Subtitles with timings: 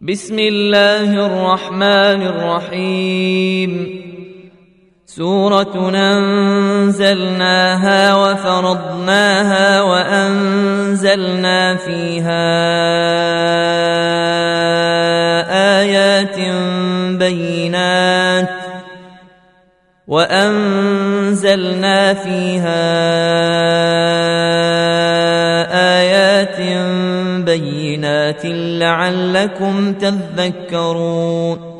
[0.00, 3.98] بسم الله الرحمن الرحيم.
[5.06, 5.90] سورة
[6.86, 12.46] أنزلناها وفرضناها وأنزلنا فيها
[15.80, 16.38] آيات
[17.18, 18.48] بينات
[20.06, 21.34] وأنزلنا
[22.14, 22.84] فيها
[25.98, 26.58] آيات
[27.44, 27.87] بينات
[28.78, 31.78] لعلكم تذكرون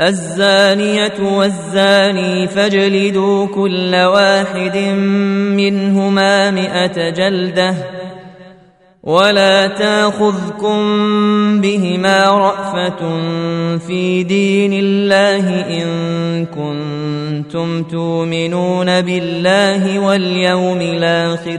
[0.00, 4.76] الزانية والزاني فاجلدوا كل واحد
[5.56, 7.74] منهما مئة جلدة
[9.02, 10.80] ولا تاخذكم
[11.60, 12.98] بهما رأفة
[13.78, 21.58] في دين الله إن كنتم تؤمنون بالله واليوم الآخر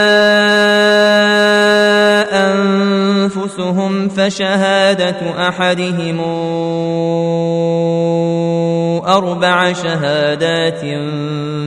[4.09, 6.19] فشهادة أحدهم
[9.07, 10.81] أربع شهادات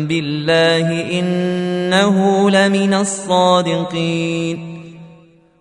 [0.08, 4.74] بالله إنه لمن الصادقين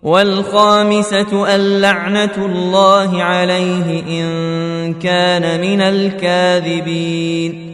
[0.04, 7.74] والخامسة اللعنة الله عليه إن كان من الكاذبين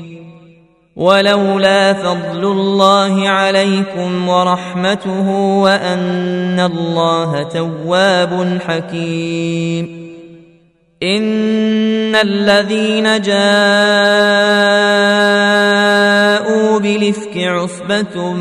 [0.95, 5.29] ولولا فضل الله عليكم ورحمته
[5.59, 10.01] وأن الله تواب حكيم.
[11.03, 13.41] إن الذين جاءوا
[16.79, 18.33] بالإفك عصبة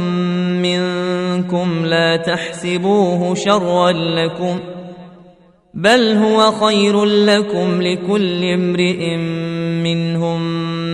[0.63, 4.61] منكم لا تحسبوه شرا لكم
[5.75, 9.17] بل هو خير لكم لكل امرئ
[9.85, 10.60] منهم.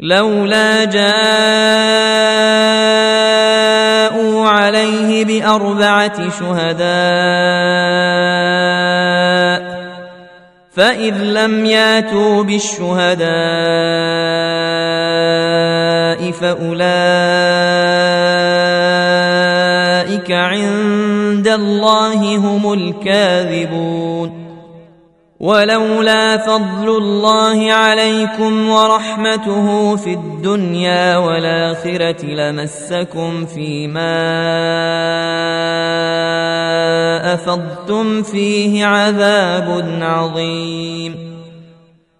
[0.00, 1.06] لولا جاءوا
[4.48, 6.86] عليه بأربعة شهداء
[10.76, 13.26] فإذ لم ياتوا بالشهداء
[16.30, 16.86] فأولئك
[20.30, 24.35] عند الله هم الكاذبون.
[25.40, 34.16] ولولا فضل الله عليكم ورحمته في الدنيا والآخرة لمسكم فيما
[37.34, 40.95] أفضتم فيه عذاب عظيم.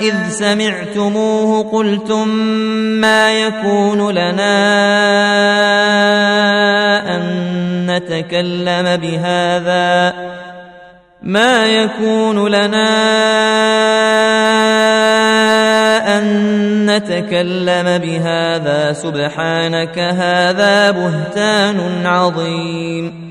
[0.00, 2.28] إذ سمعتموه قلتم
[3.00, 4.56] ما يكون لنا
[7.16, 7.22] أن
[7.86, 10.14] نتكلم بهذا
[11.22, 12.90] ما يكون لنا
[16.18, 16.26] أن
[16.86, 23.30] نتكلم بهذا سبحانك هذا بهتان عظيم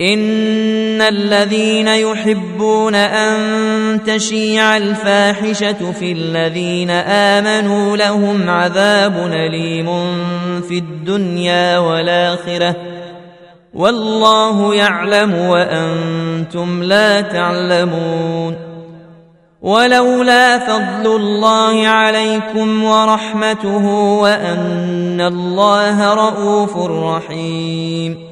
[0.00, 9.86] إن الذين يحبون أن تشيع الفاحشة في الذين آمنوا لهم عذاب أليم
[10.68, 12.76] في الدنيا والآخرة
[13.74, 18.56] والله يعلم وأنتم لا تعلمون
[19.62, 23.86] ولولا فضل الله عليكم ورحمته
[24.20, 28.31] وأن الله رؤوف رحيم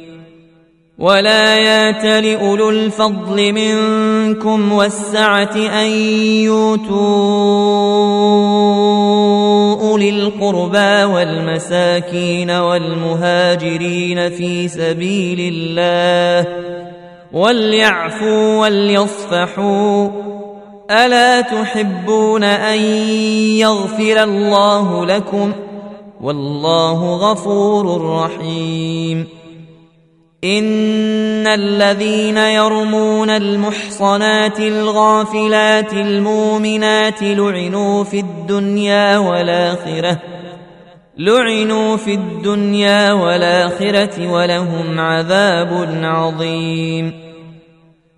[1.01, 5.87] ولا يات لأولو الفضل منكم والسعة أن
[6.45, 7.01] يؤتوا
[9.89, 16.47] أولي القربى والمساكين والمهاجرين في سبيل الله
[17.31, 20.09] وليعفوا وليصفحوا
[20.91, 22.79] ألا تحبون أن
[23.57, 25.51] يغفر الله لكم
[26.21, 29.40] والله غفور رحيم
[30.43, 40.21] ان الذين يرمون المحصنات الغافلات المؤمنات لعنوا في الدنيا والاخره
[41.17, 47.13] لعنوا في الدنيا والاخره ولهم عذاب عظيم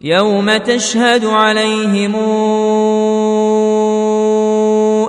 [0.02, 2.16] يوم تشهد عليهم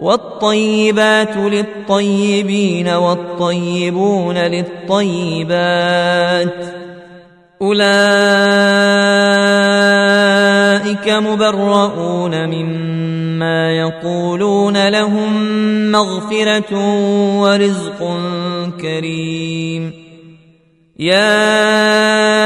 [0.00, 5.56] والطيبات للطيبين والطيبون للطيبات
[7.62, 7.86] أولئك
[11.08, 15.32] مبرؤون مما يقولون لهم
[15.92, 16.74] مغفرة
[17.40, 18.18] ورزق
[18.80, 19.92] كريم.
[20.98, 22.36] يا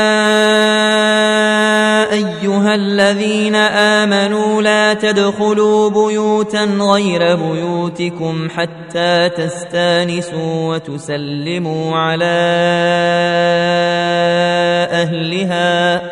[2.71, 12.25] أيها الذين آمنوا لا تدخلوا بيوتا غير بيوتكم حتى تستانسوا وتسلموا على
[14.91, 16.03] أهلها.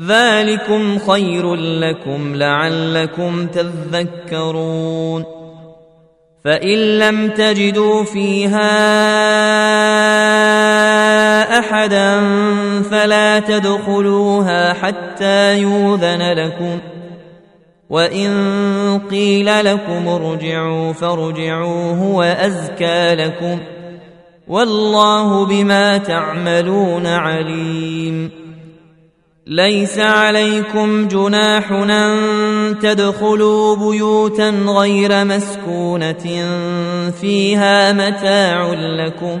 [0.00, 5.24] ذلكم خير لكم لعلكم تذكرون.
[6.44, 8.68] فإن لم تجدوا فيها
[11.58, 12.20] أحدا
[12.82, 16.78] فلا تدخلوها حتى يوذن لكم
[17.90, 18.30] وإن
[19.10, 23.58] قيل لكم ارجعوا فارجعوا هو أزكى لكم
[24.48, 28.30] والله بما تعملون عليم
[29.46, 36.48] ليس عليكم جناح أن تدخلوا بيوتا غير مسكونة
[37.20, 39.40] فيها متاع لكم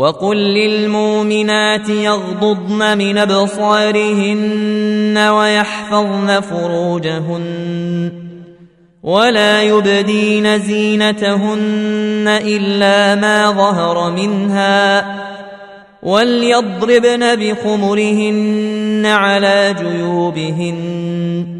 [0.00, 4.38] وقل للمؤمنات يغضضن من ابصارهن
[5.18, 8.12] ويحفظن فروجهن
[9.02, 15.06] ولا يبدين زينتهن الا ما ظهر منها
[16.02, 21.59] وليضربن بخمرهن على جيوبهن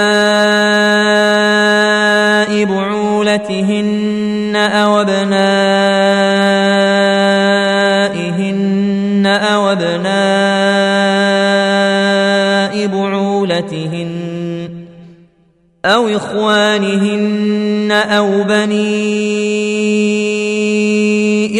[15.85, 18.81] أو إخوانهن أو بني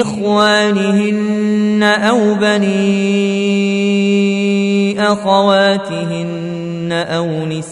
[0.01, 2.81] إخوانهن أو بني
[5.11, 7.71] أخواتهن أو نسائهن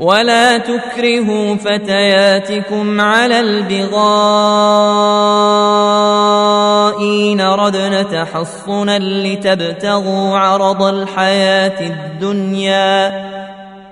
[0.00, 3.96] ولا تكرهوا فتياتكم على البغاء
[7.02, 13.26] إن ردن تحصنا لتبتغوا عرض الحياة الدنيا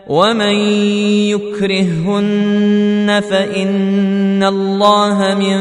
[0.07, 0.55] ومن
[1.33, 5.61] يكرههن فإن الله من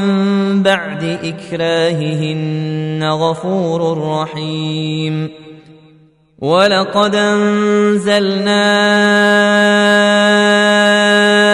[0.64, 5.43] بعد إكراههن غفور رحيم
[6.40, 8.64] ولقد انزلنا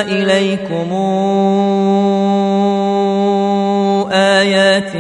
[0.02, 0.92] اليكم
[4.12, 4.96] ايات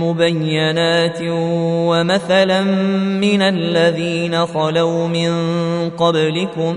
[0.00, 1.18] مبينات
[1.88, 2.62] ومثلا
[3.20, 5.32] من الذين خلوا من
[5.90, 6.76] قبلكم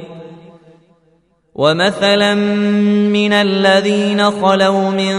[1.55, 2.36] ومثلا
[3.13, 5.17] من الذين خلوا من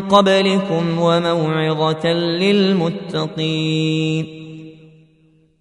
[0.00, 2.06] قبلكم وموعظه
[2.42, 3.60] للمتقين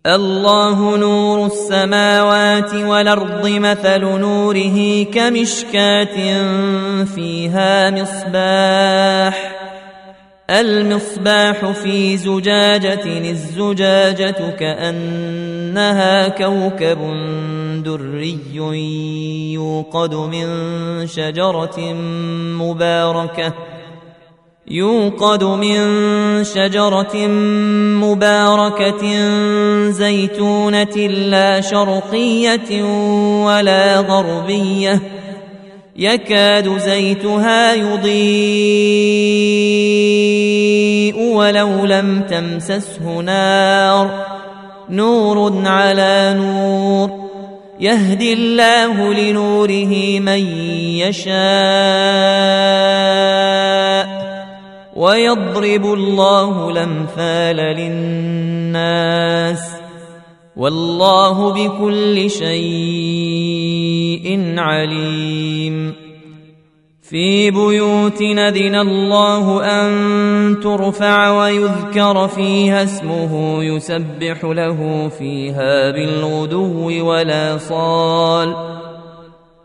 [0.06, 6.16] الله نور السماوات والأرض مثل نوره كمشكاة
[7.04, 9.56] فيها مصباح.
[10.50, 17.00] المصباح في زجاجة الزجاجة كأنها كوكب
[17.84, 18.40] دري
[19.54, 20.48] يوقد من
[21.08, 21.94] شجرة
[22.60, 23.54] مباركة.
[24.70, 25.78] يوقد من
[26.44, 27.28] شجرة
[28.06, 29.30] مباركة
[29.90, 32.84] زيتونة لا شرقية
[33.46, 35.02] ولا غربية
[35.96, 38.10] يكاد زيتها يضيء
[41.36, 44.26] ولو لم تمسسه نار
[44.90, 47.30] نور على نور
[47.80, 50.46] يهدي الله لنوره من
[51.00, 51.40] يشاء
[55.00, 57.56] ويضرب الله الأمثال
[58.76, 59.62] للناس
[60.56, 63.80] والله بكل شيء
[64.58, 65.94] عليم.
[67.02, 78.56] في بيوت نذن الله أن ترفع ويذكر فيها اسمه يسبح له فيها بالغدو ولا صال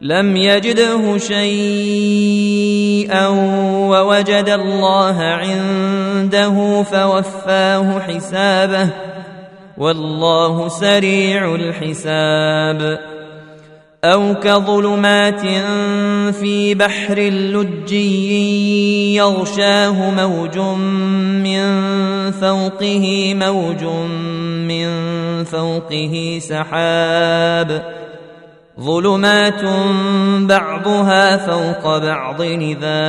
[0.00, 2.58] لم يجده شيئا
[3.90, 8.88] ووجد الله عنده فوفاه حسابه
[9.78, 12.98] والله سريع الحساب.
[14.04, 15.40] أو كظلمات
[16.34, 21.70] في بحر لجي يغشاه موج من
[22.30, 23.84] فوقه موج
[24.68, 24.88] من
[25.44, 28.07] فوقه سحاب.
[28.80, 29.64] ظلمات
[30.48, 33.04] بعضها فوق بعض اذا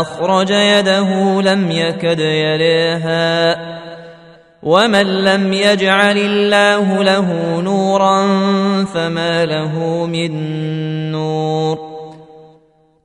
[0.00, 3.56] اخرج يده لم يكد يريها
[4.62, 8.26] ومن لم يجعل الله له نورا
[8.84, 10.32] فما له من
[11.12, 11.93] نور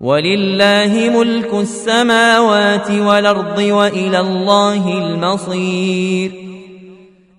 [0.00, 6.46] ولله ملك السماوات والأرض وإلى الله المصير.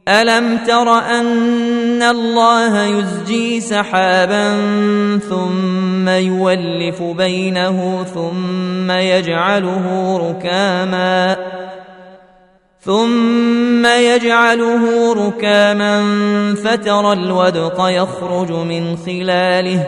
[0.07, 4.57] ألم تر أن الله يزجي سحابا
[5.29, 11.37] ثم يولف بينه ثم يجعله ركاما
[12.81, 16.03] ثم يجعله ركاما
[16.55, 19.87] فترى الودق يخرج من خلاله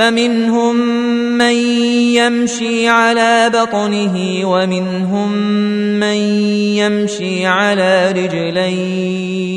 [0.00, 0.76] فمنهم
[1.38, 1.54] من
[2.16, 5.32] يمشي على بطنه ومنهم
[6.00, 6.16] من
[6.80, 9.50] يمشي على رجلين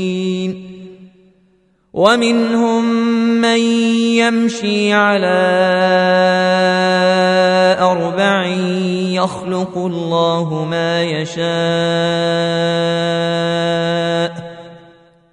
[1.93, 2.85] ومنهم
[3.41, 3.59] من
[4.19, 5.39] يمشي على
[7.79, 8.45] أربع
[9.15, 11.43] يخلق الله ما يشاء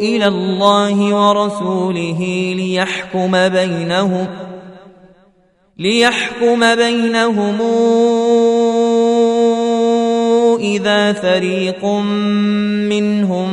[0.00, 4.26] إلى الله ورسوله ليحكم بينهم
[5.78, 7.60] ليحكم بينهم
[10.60, 11.84] إذا فريق
[12.88, 13.50] منهم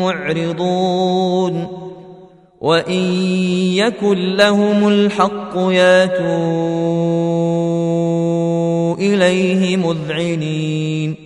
[0.00, 1.66] معرضون.
[2.60, 3.02] وإن
[3.74, 6.26] يكن لهم الحق ياتوا
[8.94, 11.25] إليه مذعنين.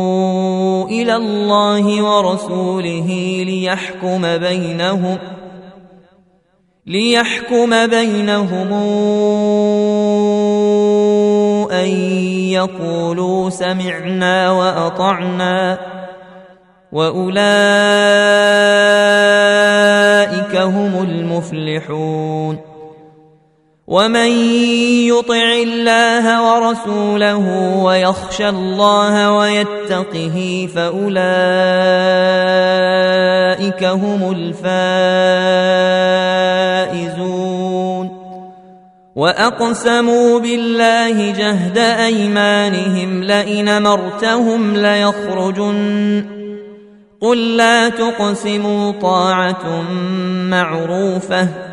[0.91, 3.07] إلى الله ورسوله
[3.45, 5.17] ليحكم بينهم
[6.85, 8.73] ليحكم بينهم
[11.71, 11.89] أن
[12.51, 15.77] يقولوا سمعنا وأطعنا
[16.91, 17.41] وأولئك
[20.55, 22.70] هم المفلحون
[23.91, 24.31] ومن
[25.11, 27.45] يطع الله ورسوله
[27.83, 31.13] ويخشى الله ويتقه فاولئك
[33.83, 34.31] هم
[36.81, 37.31] الفائزون
[39.15, 46.25] واقسموا بالله جهد ايمانهم لئن مرتهم ليخرجن
[47.21, 49.81] قل لا تقسموا طاعه
[50.49, 51.70] معروفه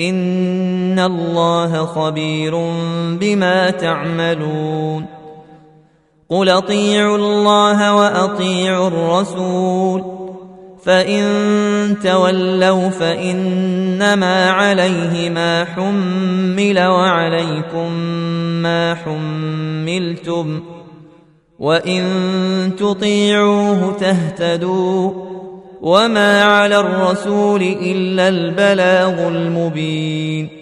[0.00, 2.54] ان الله خبير
[3.20, 5.06] بما تعملون
[6.28, 10.20] قل اطيعوا الله واطيعوا الرسول
[10.84, 17.92] فان تولوا فانما عليه ما حمل وعليكم
[18.62, 20.60] ما حملتم
[21.58, 22.02] وان
[22.78, 25.29] تطيعوه تهتدوا
[25.80, 30.60] وما على الرسول الا البلاغ المبين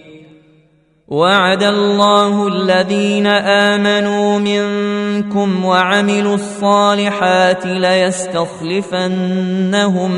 [1.07, 8.41] وعد الله الذين امنوا منكم وعملوا الصالحات ليستخلفنهم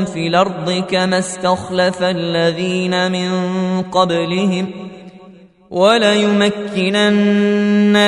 [0.04, 3.30] في الأرض كما استخلف الذين من
[3.82, 4.70] قبلهم
[5.70, 7.28] وليمكنن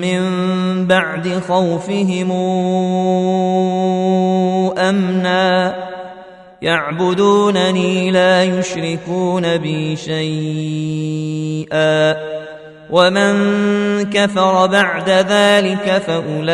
[0.00, 0.20] من
[0.86, 2.32] بعد خوفهم
[4.78, 5.74] أمنا.
[6.62, 10.38] يعبدونني لا يشركون بي شيئا.
[12.90, 13.34] ومن
[14.10, 16.48] كفر بعد ذلك فأولئك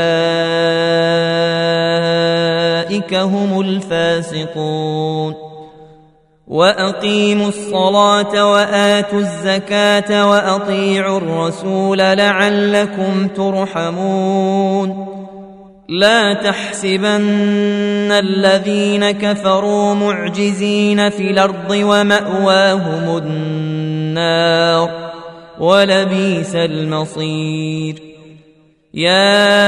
[3.15, 5.54] هم الفاسقون.
[6.49, 15.07] واقيموا الصلاه واتوا الزكاه واطيعوا الرسول لعلكم ترحمون
[15.89, 24.91] لا تحسبن الذين كفروا معجزين في الأرض وماواهم النار
[25.59, 28.03] ولبيس المصير
[28.95, 29.65] يا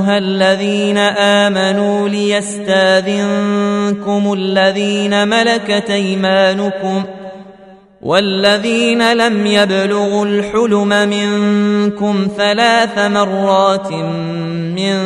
[0.00, 3.22] أيها الذين آمنوا ليستاذنكم
[4.32, 7.04] الذين ملكت أيمانكم
[8.02, 14.96] والذين لم يبلغوا الحلم منكم ثلاث مرات من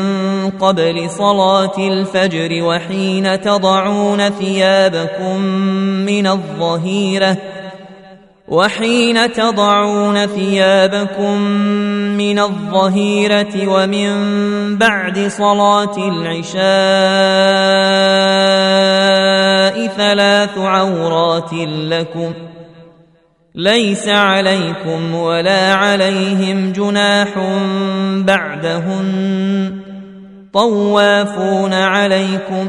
[0.50, 5.40] قبل صلاة الفجر وحين تضعون ثيابكم
[6.07, 7.37] من الظهيرة
[8.48, 11.40] وحين تضعون ثيابكم
[12.16, 14.14] من الظهيرة ومن
[14.78, 16.64] بعد صلاة العشاء
[19.96, 21.52] ثلاث عورات
[21.88, 22.54] لكم ۖ
[23.54, 27.28] ليس عليكم ولا عليهم جناح
[28.26, 29.80] بعدهن
[30.52, 32.68] طوافون عليكم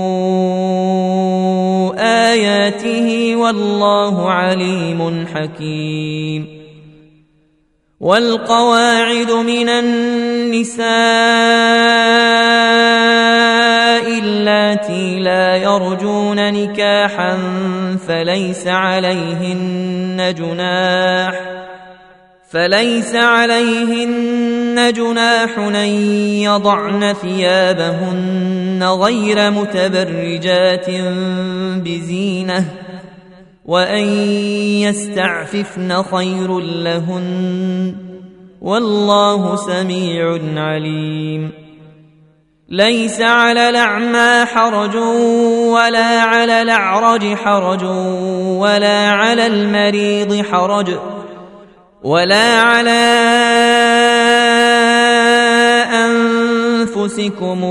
[2.71, 6.61] اياته والله عليم حكيم
[7.99, 10.87] والقواعد من النساء
[14.19, 17.37] اللاتي لا يرجون نكاحا
[18.07, 21.60] فليس عليهن جناح
[22.51, 25.89] فليس عليهن جناح أن
[26.43, 30.89] يضعن ثيابهن غير متبرجات
[31.75, 32.65] بزينة
[33.65, 34.03] وأن
[34.83, 37.95] يستعففن خير لهن
[38.61, 41.51] والله سميع عليم.
[42.69, 44.95] ليس على الأعمى حرج
[45.65, 47.83] ولا على الأعرج حرج
[48.59, 50.97] ولا على المريض حرج
[52.03, 53.01] ولا على
[56.89, 57.63] أنفسكم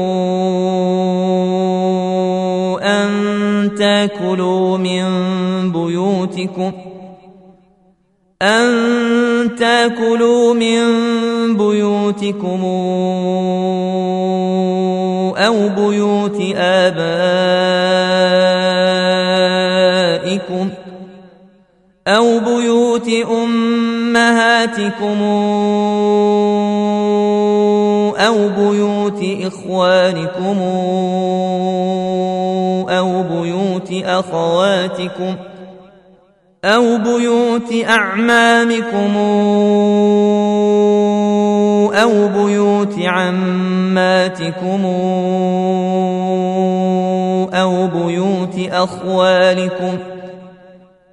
[2.82, 3.10] أن
[3.78, 5.04] تأكلوا من
[5.72, 6.72] بيوتكم
[8.42, 10.80] أن تأكلوا من
[11.56, 12.64] بيوتكم
[15.36, 17.10] أو بيوت آبائكم
[22.08, 23.08] أو بيوت
[24.40, 25.22] أمهاتكم
[28.16, 30.58] أو بيوت إخوانكم
[32.88, 35.50] أو بيوت أخواتكم ۖ
[36.64, 39.16] أو بيوت أعمامكم
[41.94, 44.84] أو بيوت عماتكم
[47.54, 49.96] أو بيوت أخوالكم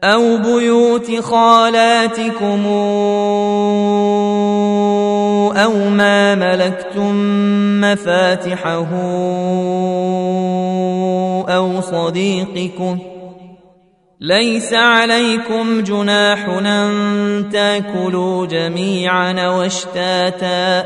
[0.04, 2.66] أو بيوت خالاتكم
[5.58, 7.16] أو ما ملكتم
[7.82, 8.88] مفاتحه
[11.50, 13.18] أو صديقكم ۖ
[14.22, 20.86] ليس عليكم جناح ان تاكلوا جميعا واشتاتا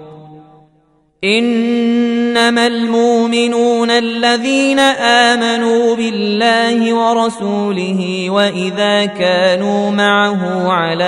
[1.23, 11.03] إنما المؤمنون الذين آمنوا بالله ورسوله وإذا كانوا معه على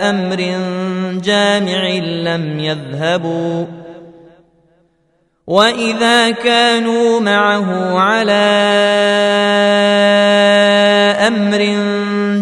[0.00, 0.36] أمر
[1.20, 3.66] جامع لم يذهبوا
[5.46, 8.46] وإذا كانوا معه على
[11.26, 11.58] أمر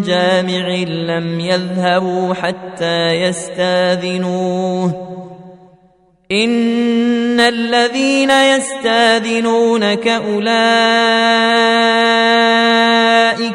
[0.05, 5.15] جامع لم يذهبوا حتى يستاذنوه.
[6.31, 10.45] إن الذين يستاذنونك أولئك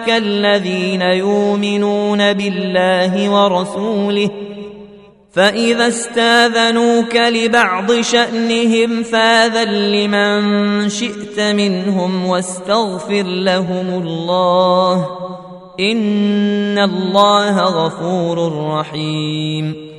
[0.08, 4.30] الذين يؤمنون بالله ورسوله
[5.32, 15.08] فإذا استاذنوك لبعض شأنهم فاذن لمن شئت منهم واستغفر لهم الله
[15.80, 19.90] إن الله غفور رحيم.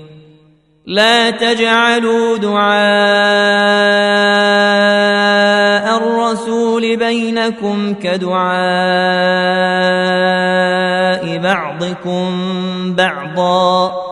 [0.86, 2.72] لا تجعلوا دعاء
[5.98, 8.52] الرسول بينكم كدعاء
[11.38, 12.32] بعضكم
[12.96, 14.12] بعضا.